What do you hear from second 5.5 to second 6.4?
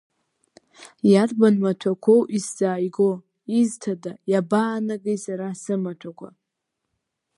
сымаҭәақәа?